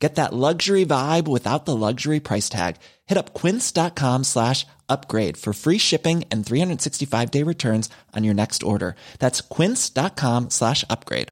[0.00, 2.76] Get that luxury vibe without the luxury price tag.
[3.06, 8.62] Hit up quince.com slash upgrade for free shipping and 365 day returns on your next
[8.62, 8.96] order.
[9.18, 11.28] That's quince.com slash upgrade.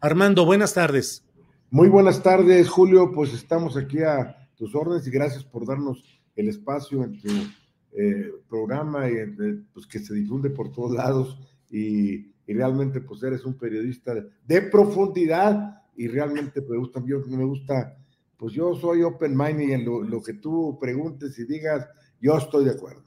[0.00, 1.22] Armando, buenas tardes.
[1.70, 3.12] Muy buenas tardes, Julio.
[3.12, 6.02] Pues estamos aquí a tus órdenes y gracias por darnos
[6.36, 7.28] el espacio en tu
[7.92, 11.36] eh, programa y eh, pues que se difunde por todos lados
[11.70, 17.44] y, y realmente pues eres un periodista de, profundidad y realmente me gusta, yo, me
[17.44, 17.94] gusta,
[18.38, 21.86] pues yo soy open mind y en lo, que tú preguntes y digas,
[22.20, 23.04] yo estoy de acuerdo.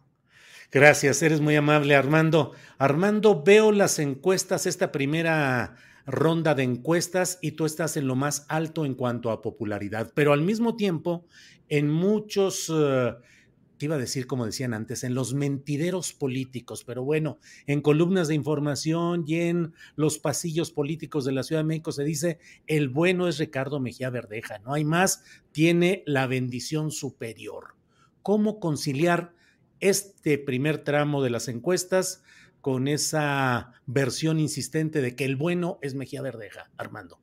[0.71, 2.51] Gracias, eres muy amable, Armando.
[2.77, 5.75] Armando, veo las encuestas, esta primera
[6.05, 10.33] ronda de encuestas y tú estás en lo más alto en cuanto a popularidad, pero
[10.33, 11.25] al mismo tiempo,
[11.67, 13.15] en muchos, uh,
[13.83, 18.35] iba a decir como decían antes, en los mentideros políticos, pero bueno, en columnas de
[18.35, 23.27] información y en los pasillos políticos de la Ciudad de México se dice, el bueno
[23.27, 27.75] es Ricardo Mejía Verdeja, no hay más, tiene la bendición superior.
[28.21, 29.33] ¿Cómo conciliar
[29.79, 32.23] este primer tramo de las encuestas?
[32.61, 37.19] con esa versión insistente de que el bueno es Mejía Verdeja, Armando?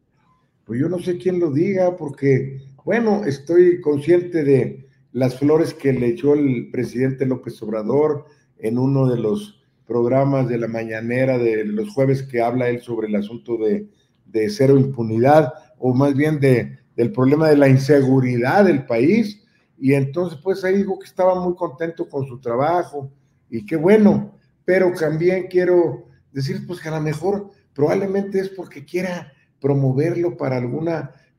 [0.64, 4.87] Pues yo no sé quién lo diga, porque, bueno, estoy consciente de
[5.18, 8.26] las flores que le echó el presidente López Obrador
[8.58, 13.08] en uno de los programas de la mañanera de los jueves que habla él sobre
[13.08, 13.88] el asunto de,
[14.26, 19.42] de cero impunidad, o más bien de, del problema de la inseguridad del país.
[19.78, 23.10] Y entonces, pues ahí dijo que estaba muy contento con su trabajo
[23.48, 28.84] y qué bueno pero también quiero decir, pues que a lo mejor probablemente es porque
[28.84, 30.90] quiera promoverlo para algún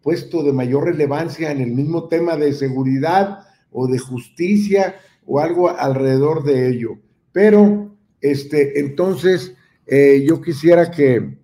[0.01, 3.41] puesto de mayor relevancia en el mismo tema de seguridad
[3.71, 6.97] o de justicia o algo alrededor de ello.
[7.31, 11.37] Pero, este, entonces, eh, yo quisiera que,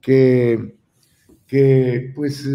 [0.00, 0.76] que,
[1.46, 2.46] que pues,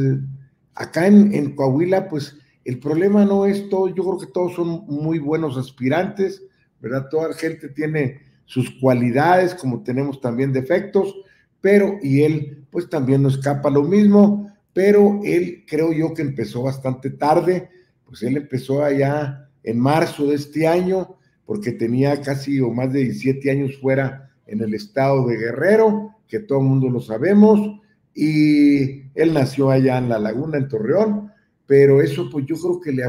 [0.75, 4.85] acá en, en Coahuila, pues, el problema no es todo, yo creo que todos son
[4.88, 6.44] muy buenos aspirantes,
[6.81, 7.07] ¿verdad?
[7.09, 11.16] Toda la gente tiene sus cualidades, como tenemos también defectos,
[11.61, 16.63] pero, y él pues también no escapa lo mismo, pero él creo yo que empezó
[16.63, 17.69] bastante tarde,
[18.07, 23.00] pues él empezó allá en marzo de este año, porque tenía casi o más de
[23.00, 27.81] 17 años fuera en el estado de Guerrero, que todo el mundo lo sabemos,
[28.13, 31.31] y él nació allá en La Laguna, en Torreón,
[31.66, 33.03] pero eso pues yo creo que le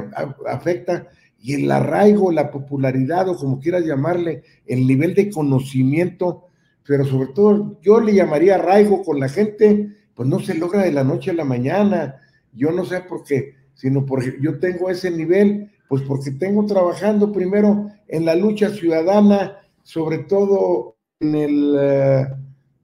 [0.48, 1.08] afecta
[1.41, 6.47] y el arraigo, la popularidad o como quieras llamarle, el nivel de conocimiento,
[6.84, 10.92] pero sobre todo yo le llamaría arraigo con la gente, pues no se logra de
[10.92, 12.16] la noche a la mañana.
[12.53, 17.32] Yo no sé por qué, sino porque yo tengo ese nivel, pues porque tengo trabajando
[17.32, 22.36] primero en la lucha ciudadana, sobre todo en el, uh,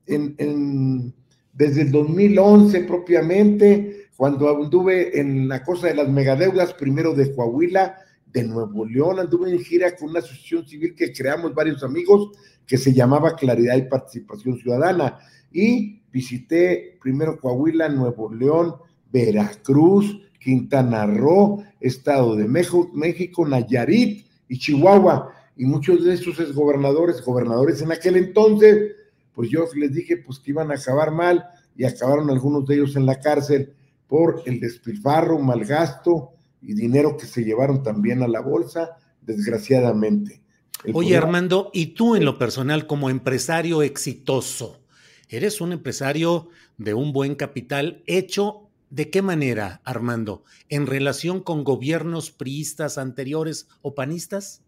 [0.06, 1.14] en, en,
[1.52, 7.96] desde el 2011 propiamente, cuando anduve en la cosa de las megadeudas, primero de Coahuila,
[8.32, 12.30] de Nuevo León, anduve en gira con una asociación civil que creamos varios amigos
[12.64, 15.18] que se llamaba Claridad y Participación Ciudadana
[15.52, 18.76] y visité primero Coahuila, Nuevo León,
[19.10, 27.24] Veracruz, Quintana Roo, Estado de México, México, Nayarit y Chihuahua y muchos de esos exgobernadores,
[27.24, 28.92] gobernadores en aquel entonces,
[29.32, 32.94] pues yo les dije pues que iban a acabar mal y acabaron algunos de ellos
[32.94, 33.72] en la cárcel
[34.06, 40.42] por el despilfarro, malgasto, y dinero que se llevaron también a la bolsa, desgraciadamente.
[40.84, 41.16] El Oye.
[41.16, 44.80] Armando, y tú en lo personal como empresario exitoso,
[45.28, 50.44] eres un empresario de un buen capital hecho ¿De qué manera, Armando?
[50.68, 54.62] ¿En relación con gobiernos priistas anteriores o panistas?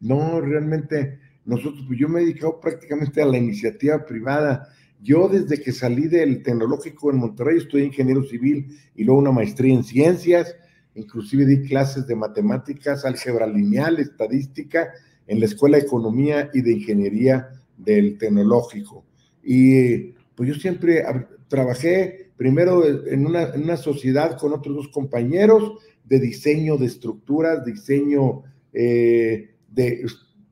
[0.00, 4.68] No, realmente nosotros, pues yo me he dedicado prácticamente a la iniciativa privada.
[5.02, 9.74] Yo desde que salí del tecnológico en Monterrey estudié ingeniero civil y luego una maestría
[9.74, 10.56] en ciencias,
[10.94, 14.92] inclusive di clases de matemáticas, álgebra lineal, estadística
[15.26, 19.04] en la Escuela de Economía y de Ingeniería del Tecnológico.
[19.42, 21.04] Y pues yo siempre
[21.48, 25.72] trabajé primero en una, sociedad con otros dos compañeros
[26.04, 28.42] de diseño de estructuras, diseño
[28.72, 30.06] eh, de,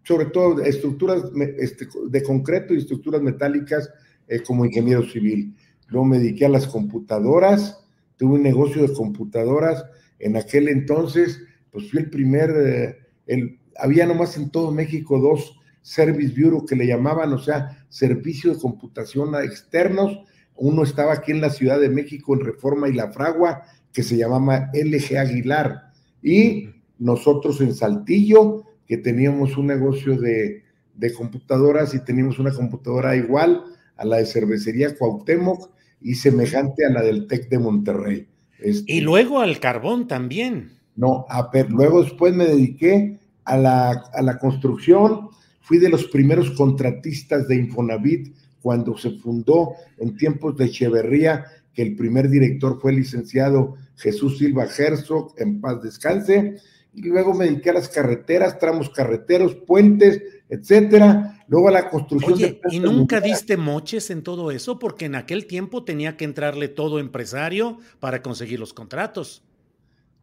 [0.05, 1.25] sobre todo, estructuras
[1.59, 3.91] este, de concreto y estructuras metálicas
[4.29, 5.55] eh, como ingeniero civil.
[5.89, 7.85] Luego me dediqué a las computadoras,
[8.17, 9.85] tuve un negocio de computadoras.
[10.19, 11.41] En aquel entonces,
[11.71, 16.77] pues fui el primer, eh, el, había nomás en todo México dos Service Bureau que
[16.77, 20.19] le llamaban, o sea, servicio de computación a externos.
[20.57, 23.63] Uno estaba aquí en la Ciudad de México en Reforma y La Fragua,
[23.93, 25.93] que se llamaba LG Aguilar.
[26.23, 30.63] Y nosotros en Saltillo, que teníamos un negocio de,
[30.95, 33.65] de computadoras y teníamos una computadora igual
[33.97, 35.71] a la de cervecería Cuauhtémoc
[36.01, 38.29] y semejante a la del TEC de Monterrey.
[38.59, 40.73] Este, y luego al carbón también.
[40.97, 45.29] No, a ver, luego después me dediqué a la, a la construcción,
[45.61, 48.35] fui de los primeros contratistas de Infonavit
[48.65, 51.45] cuando se fundó en tiempos de Echeverría,
[51.75, 56.57] que el primer director fue el licenciado Jesús Silva Herzog, en paz descanse,
[56.95, 61.45] y luego me dediqué a las carreteras, tramos carreteros, puentes, etcétera.
[61.47, 62.33] Luego a la construcción.
[62.33, 64.79] Oye, ¿y nunca diste moches en todo eso?
[64.79, 69.43] Porque en aquel tiempo tenía que entrarle todo empresario para conseguir los contratos.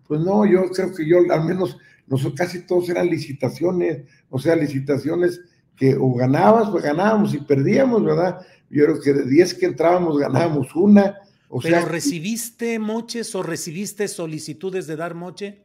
[0.07, 1.77] Pues no, yo creo que yo al menos,
[2.07, 4.01] nosotros casi todos eran licitaciones,
[4.31, 5.41] o sea, licitaciones
[5.75, 8.39] que o ganabas o ganábamos y perdíamos, ¿verdad?
[8.69, 11.17] Yo creo que de 10 que entrábamos ganábamos una.
[11.49, 15.63] O ¿Pero recibiste moches o recibiste solicitudes de dar moche?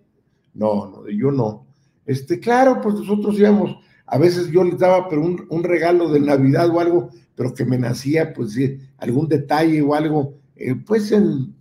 [0.55, 1.67] No, no, yo no.
[2.07, 3.77] Este, claro, pues nosotros íbamos,
[4.07, 7.79] a veces yo les daba pero un, regalo de Navidad o algo, pero que me
[7.79, 8.57] nacía, pues
[8.99, 11.55] algún detalle o algo, eh, pues en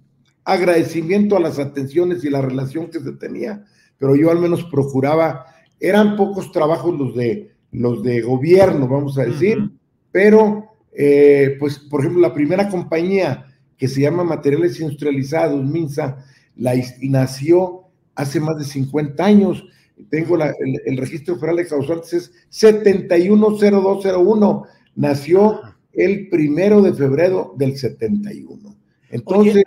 [0.43, 3.65] agradecimiento a las atenciones y la relación que se tenía,
[3.97, 5.45] pero yo al menos procuraba,
[5.79, 9.71] eran pocos trabajos los de, los de gobierno, vamos a decir,
[10.11, 16.23] pero, eh, pues, por ejemplo, la primera compañía que se llama Materiales Industrializados, MINSA,
[16.55, 17.85] la, nació
[18.15, 19.63] hace más de 50 años.
[20.09, 24.63] Tengo el, registro federal de causantes, es 710201.
[24.95, 25.61] Nació
[25.93, 28.75] el primero de febrero del 71.
[29.09, 29.63] Entonces,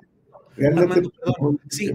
[0.57, 1.09] realmente.
[1.69, 1.93] sí,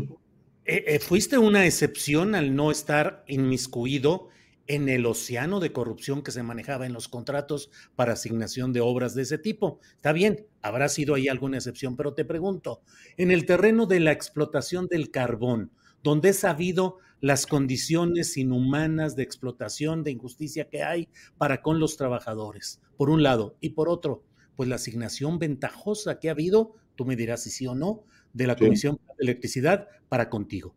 [0.66, 4.30] eh, eh, fuiste una excepción al no estar inmiscuido
[4.68, 9.14] en el océano de corrupción que se manejaba en los contratos para asignación de obras
[9.14, 9.80] de ese tipo.
[9.96, 12.82] Está bien, habrá sido ahí alguna excepción, pero te pregunto,
[13.18, 15.72] en el terreno de la explotación del carbón,
[16.02, 21.96] donde he sabido las condiciones inhumanas de explotación, de injusticia que hay para con los
[21.98, 24.24] trabajadores, por un lado, y por otro,
[24.56, 28.48] pues la asignación ventajosa que ha habido, tú me dirás si sí o no, de
[28.48, 30.76] la Comisión de Electricidad para contigo.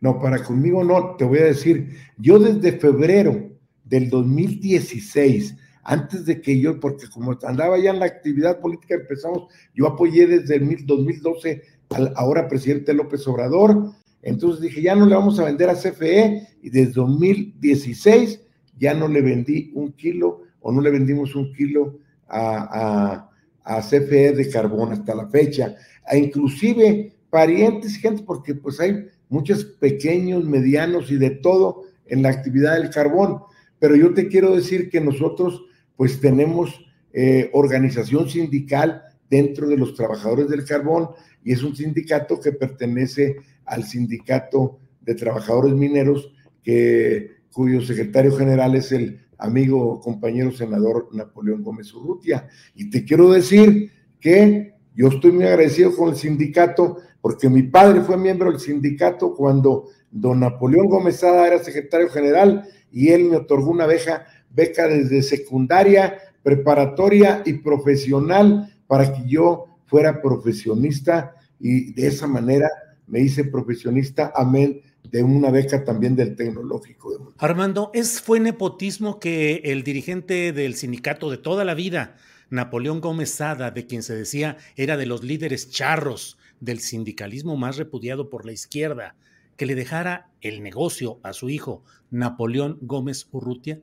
[0.00, 3.50] No, para conmigo no, te voy a decir, yo desde febrero
[3.84, 9.48] del 2016, antes de que yo, porque como andaba ya en la actividad política, empezamos,
[9.74, 13.92] yo apoyé desde el 2012 al ahora presidente López Obrador,
[14.22, 18.40] entonces dije, ya no le vamos a vender a CFE y desde 2016
[18.78, 21.98] ya no le vendí un kilo o no le vendimos un kilo
[22.28, 23.24] a,
[23.64, 25.74] CFE de carbón hasta la fecha.
[26.06, 32.22] A inclusive parientes y gente, porque pues hay muchos pequeños, medianos y de todo en
[32.22, 33.42] la actividad del carbón.
[33.78, 35.64] Pero yo te quiero decir que nosotros
[35.96, 41.10] pues tenemos eh, organización sindical dentro de los trabajadores del carbón
[41.42, 46.32] y es un sindicato que pertenece al sindicato de trabajadores mineros,
[46.62, 52.48] que, cuyo secretario general es el amigo compañero senador Napoleón Gómez Urrutia.
[52.74, 58.00] Y te quiero decir que yo estoy muy agradecido con el sindicato, porque mi padre
[58.00, 63.36] fue miembro del sindicato cuando don Napoleón Gómez Ada era secretario general y él me
[63.36, 71.92] otorgó una beca, beca desde secundaria, preparatoria y profesional para que yo fuera profesionista y
[71.92, 72.68] de esa manera
[73.06, 79.62] me hice profesionista, amén, de una beca también del Tecnológico Armando, ¿es, ¿fue nepotismo que
[79.64, 82.16] el dirigente del sindicato de toda la vida,
[82.50, 87.76] Napoleón Gómez Sada, de quien se decía era de los líderes charros del sindicalismo más
[87.76, 89.16] repudiado por la izquierda,
[89.56, 93.80] que le dejara el negocio a su hijo, Napoleón Gómez Urrutia?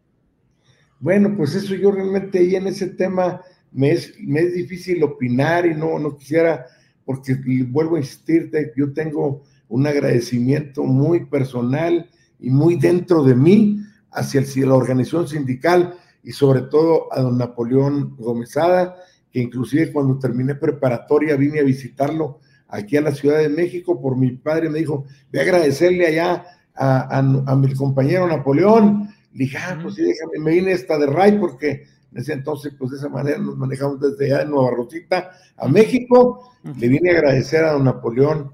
[0.99, 3.41] Bueno, pues eso yo realmente ahí en ese tema
[3.71, 6.65] me es, me es difícil opinar y no, no quisiera
[7.03, 13.79] porque vuelvo a insistirte, yo tengo un agradecimiento muy personal y muy dentro de mí
[14.11, 18.95] hacia la organización sindical y sobre todo a don Napoleón Gómezada,
[19.31, 22.39] que inclusive cuando terminé preparatoria vine a visitarlo
[22.75, 26.45] aquí a la Ciudad de México por mi padre, me dijo, voy a agradecerle allá
[26.75, 29.09] a, mi compañero Napoleón.
[29.33, 32.73] Le dije, ah, pues sí, déjame, me vine esta de Ray porque en ese entonces,
[32.77, 36.51] pues de esa manera nos manejamos desde allá de Nueva Rosita a México.
[36.77, 38.53] Le vine a agradecer a don Napoleón.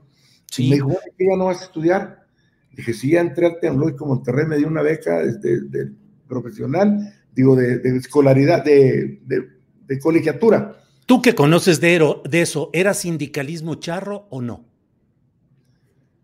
[0.49, 0.69] Sí.
[0.69, 2.25] Me dijo, ¿qué ya no vas a estudiar?
[2.71, 5.91] Le dije, sí, ya entré al Tecnológico Monterrey, me dio una beca de, de
[6.27, 10.80] profesional, digo, de, escolaridad, de, de, colegiatura.
[11.11, 14.63] Tú que conoces de, de eso, ¿era sindicalismo charro o no?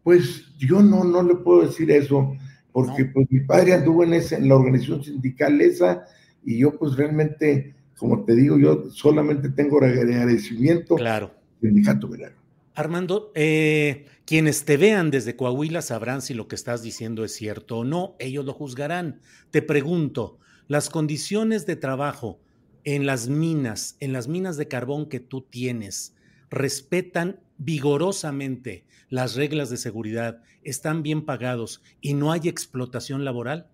[0.01, 2.33] Pues yo no, no le puedo decir eso,
[2.71, 6.05] porque pues mi padre anduvo en, esa, en la organización sindical esa,
[6.41, 11.33] y yo pues realmente, como te digo, yo solamente tengo agradecimiento claro.
[11.59, 12.37] sindicato verano.
[12.73, 17.79] Armando, eh, quienes te vean desde Coahuila sabrán si lo que estás diciendo es cierto
[17.79, 19.19] o no, ellos lo juzgarán.
[19.51, 20.39] Te pregunto,
[20.69, 22.39] las condiciones de trabajo
[22.87, 26.15] en las minas, en las minas de carbón que tú tienes,
[26.49, 33.67] respetan vigorosamente las reglas de seguridad, están bien pagados y no hay explotación laboral?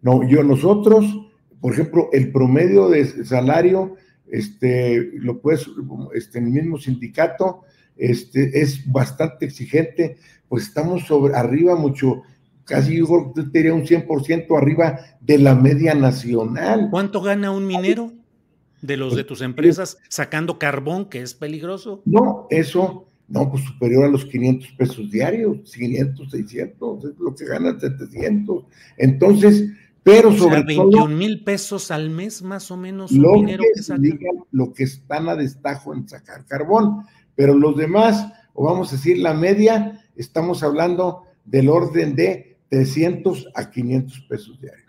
[0.00, 1.04] No, yo nosotros,
[1.60, 3.96] por ejemplo, el promedio de salario,
[4.26, 5.66] este, lo puedes,
[6.14, 7.64] este, el mismo sindicato,
[7.98, 10.16] este, es bastante exigente,
[10.48, 12.22] pues estamos sobre arriba mucho,
[12.68, 16.88] casi yo diría un 100% arriba de la media nacional.
[16.90, 18.12] ¿Cuánto gana un minero
[18.82, 22.02] de los de tus empresas sacando carbón, que es peligroso?
[22.04, 27.46] No, eso, no, pues superior a los 500 pesos diarios, 500, 600, es lo que
[27.46, 28.64] ganan 700.
[28.98, 29.70] Entonces,
[30.02, 34.02] pero sobre 21 mil pesos al mes más o menos un minero que, saca.
[34.52, 39.18] lo que están a destajo en sacar carbón, pero los demás, o vamos a decir
[39.18, 44.88] la media, estamos hablando del orden de 300 a 500 pesos diarios.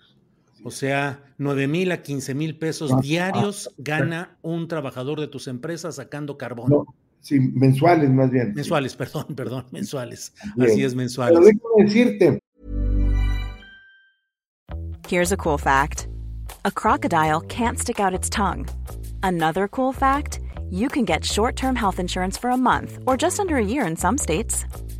[0.63, 5.95] O sea, 9 mil a 15 mil pesos diarios gana un trabajador de tus empresas
[5.95, 6.69] sacando carbón.
[6.69, 6.85] No,
[7.21, 8.53] sí, mensuales más bien.
[8.53, 10.33] Mensuales, perdón, perdón, mensuales.
[10.59, 11.39] Así es, mensuales.
[11.39, 12.39] Pero déjame decirte.
[15.07, 16.07] Here's a cool fact.
[16.65, 18.67] A crocodile can't stick out its tongue.
[19.23, 23.55] Another cool fact, you can get short-term health insurance for a month or just under
[23.55, 24.65] a year in some states.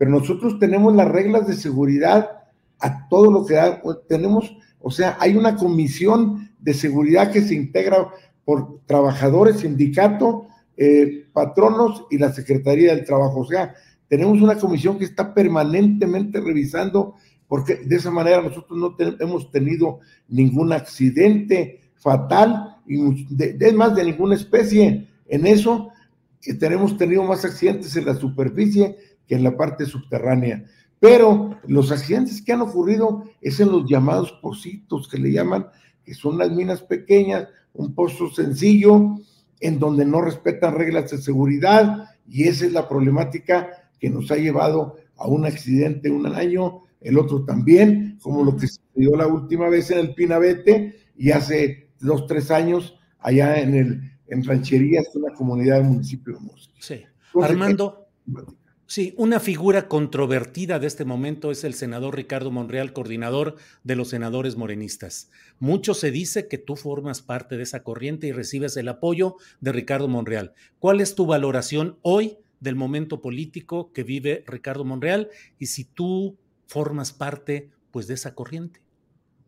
[0.00, 2.30] Pero nosotros tenemos las reglas de seguridad
[2.78, 3.82] a todo lo que da.
[4.08, 8.08] Tenemos O sea, hay una comisión de seguridad que se integra
[8.46, 10.46] por trabajadores, sindicato,
[10.78, 13.40] eh, patronos y la Secretaría del Trabajo.
[13.40, 13.74] O sea,
[14.08, 17.16] tenemos una comisión que está permanentemente revisando,
[17.46, 24.04] porque de esa manera nosotros no hemos tenido ningún accidente fatal, y de, más de
[24.04, 25.06] ninguna especie.
[25.28, 25.90] En eso
[26.46, 30.64] eh, tenemos tenido más accidentes en la superficie que en la parte subterránea.
[30.98, 35.68] Pero los accidentes que han ocurrido es en los llamados pocitos que le llaman,
[36.04, 39.20] que son las minas pequeñas, un pozo sencillo,
[39.60, 43.70] en donde no respetan reglas de seguridad, y esa es la problemática
[44.00, 48.66] que nos ha llevado a un accidente un año, el otro también, como lo que
[48.66, 53.76] se dio la última vez en el Pinabete y hace dos, tres años allá en
[53.76, 56.74] el en Rancherías, una comunidad del municipio de Mosque.
[56.80, 57.04] Sí.
[57.40, 58.08] Armando,
[58.90, 63.54] Sí, una figura controvertida de este momento es el senador Ricardo Monreal, coordinador
[63.84, 65.30] de los senadores morenistas.
[65.60, 69.70] Mucho se dice que tú formas parte de esa corriente y recibes el apoyo de
[69.70, 70.54] Ricardo Monreal.
[70.80, 76.36] ¿Cuál es tu valoración hoy del momento político que vive Ricardo Monreal y si tú
[76.66, 78.80] formas parte pues de esa corriente?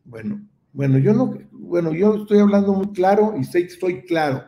[0.05, 0.41] Bueno,
[0.73, 4.45] bueno, yo no, bueno, yo estoy hablando muy claro y estoy claro.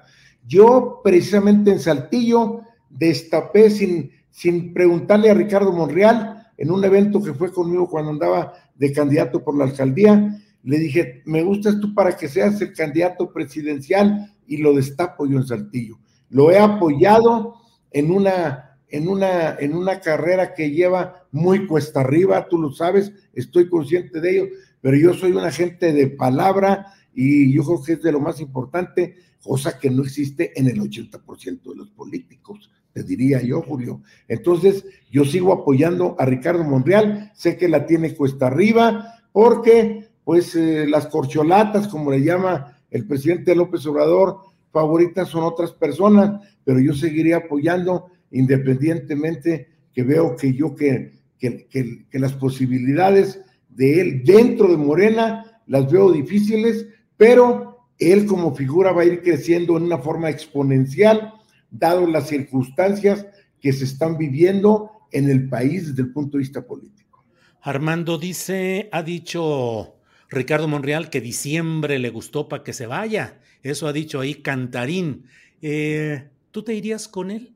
[0.46, 2.60] Yo precisamente en Saltillo
[2.90, 8.52] destapé sin sin preguntarle a Ricardo Monreal en un evento que fue conmigo cuando andaba
[8.74, 10.42] de candidato por la alcaldía.
[10.64, 15.38] Le dije, me gustas tú para que seas el candidato presidencial y lo destapo yo
[15.38, 16.00] en Saltillo.
[16.30, 17.54] Lo he apoyado
[17.92, 23.12] en una en una, en una carrera que lleva muy cuesta arriba, tú lo sabes,
[23.32, 24.46] estoy consciente de ello,
[24.80, 28.40] pero yo soy una gente de palabra y yo creo que es de lo más
[28.40, 34.00] importante, cosa que no existe en el 80% de los políticos, te diría yo, Julio.
[34.28, 40.54] Entonces, yo sigo apoyando a Ricardo Monreal, sé que la tiene cuesta arriba, porque pues
[40.54, 44.38] eh, las corcholatas, como le llama el presidente López Obrador,
[44.72, 51.66] favoritas son otras personas, pero yo seguiría apoyando independientemente que veo que yo que, que,
[51.68, 56.86] que, las posibilidades de él dentro de Morena las veo difíciles,
[57.16, 61.34] pero él como figura va a ir creciendo en una forma exponencial,
[61.78, 63.26] dado las circunstancias
[63.60, 67.24] que se están viviendo en el país desde el punto de vista político.
[67.62, 69.96] Armando dice, ha dicho
[70.28, 73.40] Ricardo Monreal que diciembre le gustó para que se vaya.
[73.62, 75.24] Eso ha dicho ahí Cantarín.
[75.62, 77.54] Eh, ¿Tú te irías con él?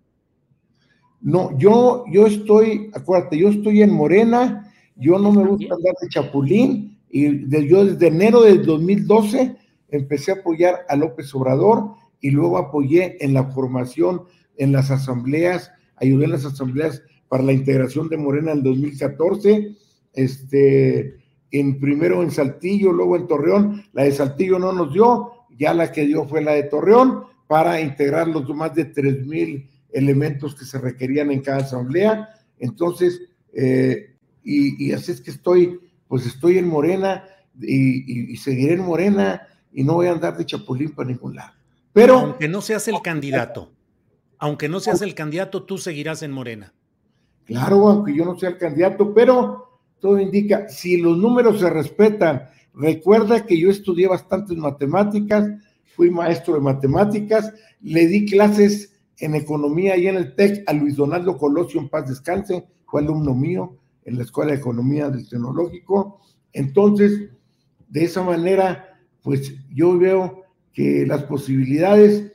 [1.21, 6.09] No, yo, yo estoy, acuérdate, yo estoy en Morena, yo no me gusta andar de
[6.09, 9.57] chapulín, y yo desde enero del 2012
[9.89, 14.23] empecé a apoyar a López Obrador y luego apoyé en la formación,
[14.57, 19.77] en las asambleas, ayudé en las asambleas para la integración de Morena en 2014,
[20.15, 21.17] este,
[21.51, 25.93] en primero en Saltillo, luego en Torreón, la de Saltillo no nos dio, ya la
[25.93, 30.65] que dio fue la de Torreón, para integrar los más de tres mil elementos que
[30.65, 32.29] se requerían en cada asamblea.
[32.59, 33.23] Entonces,
[33.55, 37.25] eh, y, así es que estoy, pues estoy en Morena
[37.61, 41.58] y, seguiré en Morena y no voy a andar de chapulín para ningún lado.
[41.99, 42.19] Pero.
[42.21, 43.73] Aunque no seas el candidato,
[44.39, 46.73] aunque no seas el candidato, tú seguirás en Morena.
[47.45, 52.51] Claro, aunque yo no sea el candidato, pero todo indica, si los números se respetan,
[52.73, 55.51] recuerda que yo estudié bastantes matemáticas,
[55.97, 60.95] fui maestro de matemáticas, le di clases en economía y en el TEC a Luis
[60.95, 66.21] Donaldo Colosio en paz descanse, fue alumno mío en la Escuela de Economía del Tecnológico.
[66.53, 67.31] Entonces,
[67.89, 72.33] de esa manera, pues yo veo que las posibilidades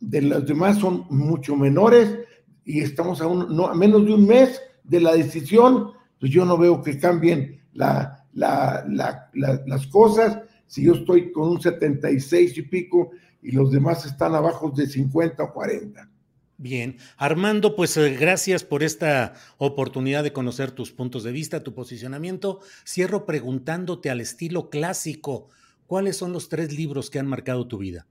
[0.00, 2.18] de los demás son mucho menores
[2.64, 6.58] y estamos a, no, a menos de un mes de la decisión, pues yo no
[6.58, 10.40] veo que cambien la, las cosas.
[10.66, 13.10] Si yo estoy con un 76 y pico
[13.42, 16.10] y los demás están abajo de 50 o 40.
[16.56, 21.74] Bien, Armando, pues eh, gracias por esta oportunidad de conocer tus puntos de vista, tu
[21.74, 22.60] posicionamiento.
[22.86, 25.48] Cierro preguntándote al estilo clásico,
[25.86, 28.06] ¿cuáles son los tres libros que han marcado tu vida?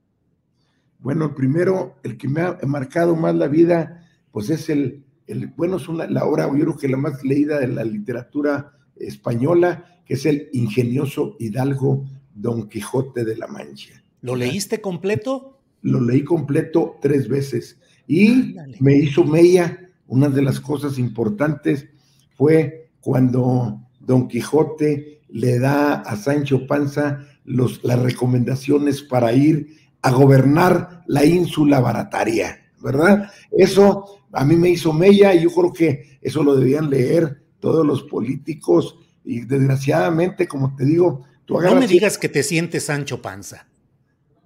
[1.00, 5.48] Bueno, el primero, el que me ha marcado más la vida, pues es el, el
[5.48, 10.02] bueno, es una, la obra, yo creo que la más leída de la literatura española,
[10.06, 14.02] que es el ingenioso Hidalgo Don Quijote de la Mancha.
[14.22, 15.60] ¿Lo leíste completo?
[15.82, 19.80] Lo leí completo tres veces y me hizo mella.
[20.08, 21.88] Una de las cosas importantes
[22.36, 30.12] fue cuando Don Quijote le da a Sancho Panza los, las recomendaciones para ir a
[30.12, 33.32] gobernar la ínsula barataria, ¿verdad?
[33.52, 37.86] Eso a mí me hizo mella y yo creo que eso lo debían leer todos
[37.86, 43.22] los políticos y desgraciadamente, como te digo, tú No me digas que te sientes Sancho
[43.22, 43.68] Panza.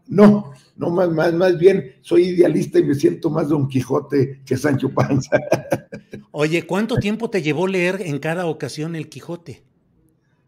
[0.07, 4.57] No, no más, más, más bien soy idealista y me siento más Don Quijote que
[4.57, 5.37] Sancho Panza.
[6.31, 9.63] Oye, ¿cuánto tiempo te llevó leer en cada ocasión el Quijote?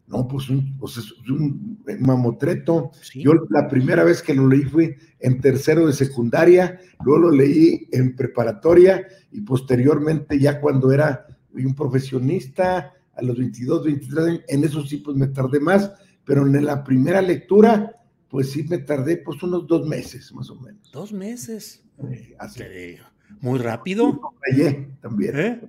[0.06, 2.90] No, pues un, pues un mamotreto.
[3.14, 7.86] Yo la primera vez que lo leí fue en tercero de secundaria, luego lo leí
[7.92, 14.64] en preparatoria y posteriormente ya cuando era un profesionista, a los 22, 23 años, en
[14.64, 15.92] esos sí pues me tardé más,
[16.24, 17.99] pero en la primera lectura
[18.30, 20.90] pues sí me tardé pues unos dos meses más o menos.
[20.92, 21.82] Dos meses.
[22.38, 22.62] así.
[23.40, 24.12] Muy rápido.
[24.12, 25.38] Subrayé también.
[25.38, 25.60] ¿Eh?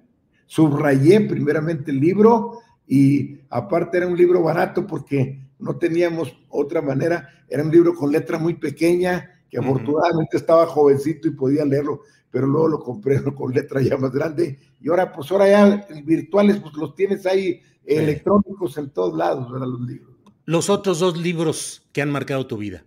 [0.45, 7.30] Subrayé primeramente el libro y aparte era un libro barato porque no teníamos otra manera,
[7.50, 12.47] era un libro con letra muy pequeña, que afortunadamente estaba jovencito y podía leerlo, pero
[12.47, 16.74] luego lo compré con letra ya más grande y ahora pues ahora ya virtuales pues
[16.76, 19.67] los tienes ahí electrónicos en todos lados, ¿verdad?
[19.67, 20.11] Los libros
[20.45, 22.84] los otros dos libros que han marcado tu vida?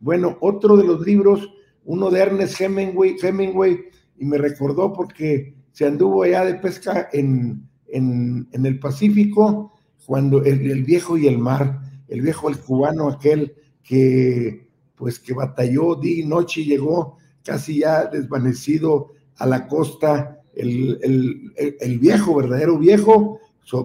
[0.00, 1.48] Bueno, otro de los libros,
[1.84, 3.78] uno de Ernest Hemingway, Hemingway
[4.18, 9.72] y me recordó porque se anduvo allá de pesca en, en, el Pacífico,
[10.06, 15.96] cuando el, viejo y el mar, el viejo, el cubano aquel que pues que batalló
[15.96, 22.78] día y noche y llegó casi ya desvanecido a la costa, el, el viejo, verdadero
[22.78, 23.40] viejo,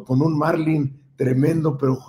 [0.06, 2.00] con un marlin tremendo, pero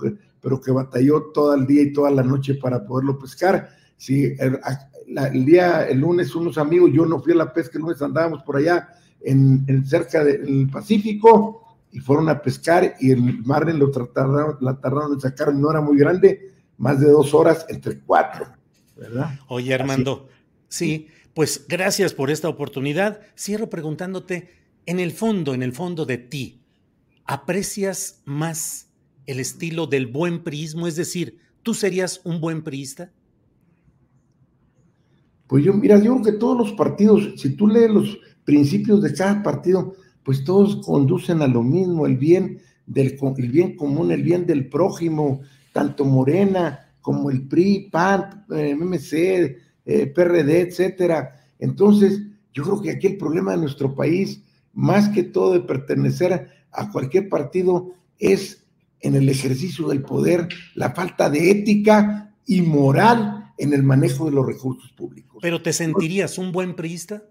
[0.42, 3.70] pero que batalló todo el día y toda la noche para poderlo pescar.
[3.96, 8.02] Sí, el, día, el lunes, unos amigos, yo no fui a la pesca, el lunes
[8.02, 8.88] andábamos por allá
[9.20, 15.14] en, cerca del Pacífico y fueron a pescar y el marlin lo trataron, la tardaron
[15.14, 18.46] en sacar, no era muy grande, más de dos horas entre cuatro,
[18.96, 19.38] ¿verdad?
[19.46, 20.28] Oye, Armando,
[20.68, 23.20] sí, pues gracias por esta oportunidad.
[23.38, 24.50] Cierro preguntándote,
[24.87, 26.64] en el fondo, en el fondo de ti,
[27.24, 28.91] ¿aprecias más
[29.26, 30.87] el estilo del buen priismo?
[30.87, 33.12] Es decir, ¿tú serías un buen priista?
[35.46, 39.12] Pues yo, mira, yo creo que todos los partidos, si tú lees los principios de
[39.12, 44.22] cada partido, pues todos conducen a lo mismo, el bien del el bien común, el
[44.22, 45.40] bien del prójimo,
[45.72, 49.12] tanto Morena como el PRI, PAN, eh, MMC,
[49.85, 51.37] eh, PRD, etcétera.
[51.58, 56.48] Entonces, yo creo que aquí el problema de nuestro país, más que todo de pertenecer
[56.70, 58.62] a cualquier partido, es
[59.02, 64.32] en el ejercicio del poder, la falta de ética y moral en el manejo de
[64.32, 65.38] los recursos públicos.
[65.42, 67.24] ¿Pero te sentirías un buen priista?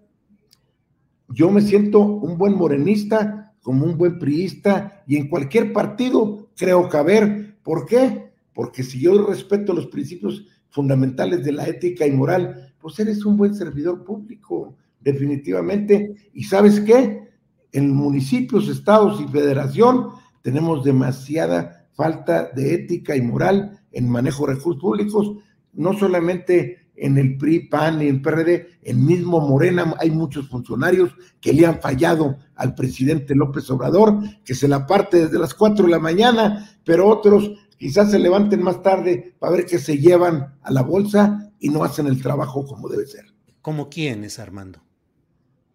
[1.28, 6.88] Yo me siento un buen morenista, como un buen priista, y en cualquier partido creo
[6.88, 7.56] caber.
[7.62, 8.32] ¿Por qué?
[8.52, 13.36] Porque si yo respeto los principios fundamentales de la ética y moral, pues eres un
[13.36, 16.30] buen servidor público, definitivamente.
[16.34, 17.30] ¿Y sabes qué?
[17.72, 20.08] En municipios, estados y federación
[20.42, 25.36] tenemos demasiada falta de ética y moral en manejo de recursos públicos,
[25.72, 31.10] no solamente en el PRI, PAN y en PRD, en mismo Morena hay muchos funcionarios
[31.40, 35.86] que le han fallado al presidente López Obrador, que se la parte desde las 4
[35.86, 40.54] de la mañana, pero otros quizás se levanten más tarde para ver que se llevan
[40.62, 43.24] a la bolsa y no hacen el trabajo como debe ser.
[43.60, 44.80] ¿Como quiénes, Armando?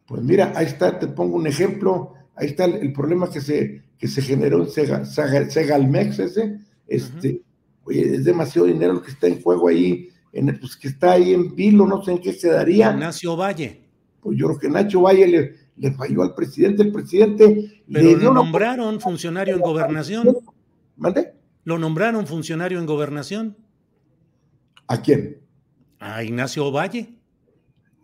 [0.06, 4.08] Pues mira, ahí está, te pongo un ejemplo, ahí está el, problema que se, que
[4.08, 7.42] se generó en Segalmex ese, este,
[7.84, 11.14] oye, es demasiado dinero lo que está en juego ahí, en el, pues que está
[11.14, 12.92] ahí en vilo, no sé en qué quedaría.
[12.92, 13.84] Ignacio Valle.
[14.22, 18.16] Pues yo creo que Nacho Valle le, le falló al presidente, el presidente Pero le
[18.16, 20.38] dio lo nombraron funcionario en gobernación.
[20.96, 21.34] ¿Mande?
[21.64, 23.58] Lo nombraron funcionario en gobernación.
[24.88, 25.42] ¿A quién?
[26.00, 27.18] A Ignacio Valle.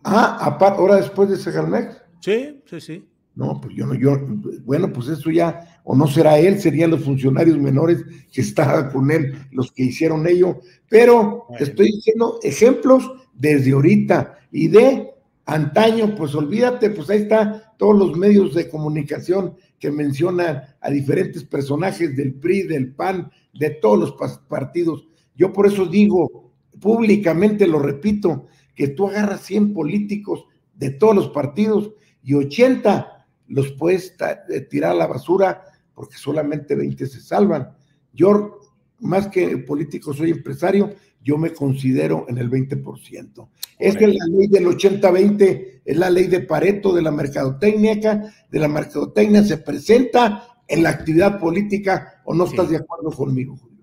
[0.04, 2.02] Ah, ahora después de Segalmex.
[2.20, 3.08] Sí, sí, sí.
[3.34, 4.16] No, pues yo no, yo,
[4.64, 9.10] bueno, pues eso ya, o no será él, serían los funcionarios menores que estaban con
[9.10, 15.10] él, los que hicieron ello, pero estoy diciendo ejemplos desde ahorita y de
[15.46, 21.44] antaño, pues olvídate, pues ahí está todos los medios de comunicación que mencionan a diferentes
[21.44, 25.06] personajes del PRI, del PAN, de todos los partidos.
[25.36, 31.28] Yo por eso digo, públicamente lo repito, que tú agarras 100 políticos de todos los
[31.28, 31.92] partidos
[32.22, 34.16] y 80 los puedes
[34.48, 35.62] eh, tirar a la basura
[35.94, 37.76] porque solamente 20 se salvan.
[38.12, 38.60] Yo,
[39.00, 43.48] más que político, soy empresario, yo me considero en el 20%.
[43.78, 48.58] Es que la ley del 80-20 es la ley de Pareto de la mercadotecnia, de
[48.58, 53.74] la mercadotecnia se presenta en la actividad política o no estás de acuerdo conmigo, Julio.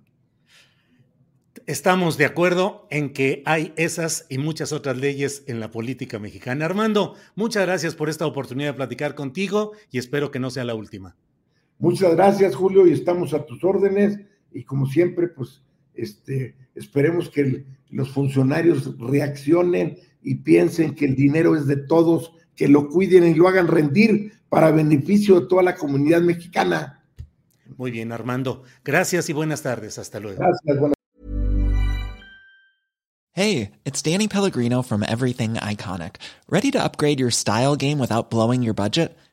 [1.67, 6.65] Estamos de acuerdo en que hay esas y muchas otras leyes en la política mexicana.
[6.65, 10.75] Armando, muchas gracias por esta oportunidad de platicar contigo y espero que no sea la
[10.75, 11.15] última.
[11.81, 14.19] Muchas gracias, Julio, y estamos a tus órdenes.
[14.51, 15.63] Y como siempre, pues,
[15.95, 22.67] este, esperemos que los funcionarios reaccionen y piensen que el dinero es de todos, que
[22.67, 27.03] lo cuiden y lo hagan rendir para beneficio de toda la comunidad mexicana.
[27.77, 28.61] Muy bien, Armando.
[28.85, 29.97] Gracias y buenas tardes.
[29.97, 30.39] Hasta luego.
[30.39, 30.79] Gracias.
[30.79, 30.95] Buenas
[33.33, 36.17] Hey, it's Danny Pellegrino from Everything Iconic.
[36.47, 39.17] ¿Ready to upgrade your style game without blowing your budget?